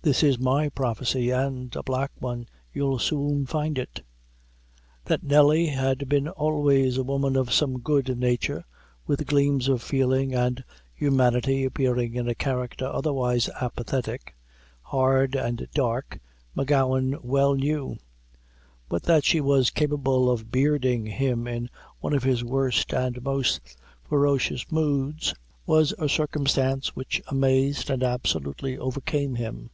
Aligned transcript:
This 0.00 0.22
is 0.22 0.38
my 0.38 0.70
prophecy, 0.70 1.28
and; 1.28 1.76
a 1.76 1.82
black 1.82 2.10
one 2.18 2.46
you'll 2.72 2.98
soon 2.98 3.44
find 3.44 3.76
it." 3.76 4.00
That 5.04 5.22
Nelly 5.22 5.66
had 5.66 6.08
been 6.08 6.28
always 6.30 6.96
a 6.96 7.02
woman 7.02 7.36
of 7.36 7.52
some 7.52 7.80
good 7.80 8.18
nature, 8.18 8.64
with 9.06 9.26
gleams 9.26 9.68
of 9.68 9.82
feeling 9.82 10.32
and 10.34 10.64
humanity 10.94 11.62
appearing 11.66 12.14
in 12.14 12.26
a 12.26 12.34
character 12.34 12.86
otherwise 12.86 13.50
apathetic, 13.60 14.34
hard, 14.80 15.34
and 15.36 15.68
dark, 15.74 16.18
M'Gowan 16.56 17.22
well 17.22 17.52
knew; 17.52 17.98
but 18.88 19.02
that 19.02 19.26
she 19.26 19.42
was 19.42 19.68
capable 19.68 20.30
of 20.30 20.50
bearding 20.50 21.04
him 21.04 21.46
in 21.46 21.68
one 22.00 22.14
of 22.14 22.22
his 22.24 22.42
worst 22.42 22.94
and 22.94 23.22
most 23.22 23.76
ferocious 24.08 24.72
moods, 24.72 25.34
was 25.66 25.92
a 25.98 26.08
circumstance 26.08 26.96
which 26.96 27.20
amazed 27.26 27.90
and 27.90 28.02
absolutely 28.02 28.78
overcame 28.78 29.34
him. 29.34 29.68